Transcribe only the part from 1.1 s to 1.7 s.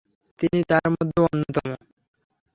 অন্যতম।